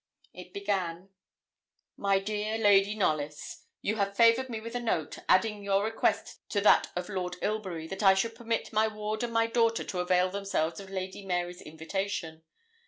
It 0.33 0.51
began 0.51 1.09
'MY 1.95 2.19
DEAR 2.21 2.57
LADY 2.57 2.95
KNOLLYS. 2.95 3.65
You 3.83 3.97
have 3.97 4.17
favoured 4.17 4.49
me 4.49 4.59
with 4.59 4.73
a 4.73 4.79
note, 4.79 5.19
adding 5.29 5.61
your 5.61 5.83
request 5.83 6.39
to 6.49 6.61
that 6.61 6.87
of 6.95 7.07
Lord 7.07 7.35
Ilbury, 7.43 7.85
that 7.85 8.01
I 8.01 8.15
should 8.15 8.33
permit 8.33 8.73
my 8.73 8.87
ward 8.87 9.21
and 9.21 9.31
my 9.31 9.45
daughter 9.45 9.83
to 9.83 9.99
avail 9.99 10.31
themselves 10.31 10.79
of 10.79 10.89
Lady 10.89 11.23
Mary's 11.23 11.61
invitation. 11.61 12.41